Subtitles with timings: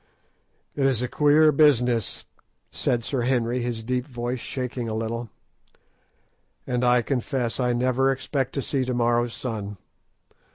[0.73, 2.25] "It is a queer business,"
[2.71, 5.29] said Sir Henry, his deep voice shaking a little,
[6.65, 9.77] "and I confess I never expect to see to morrow's sun.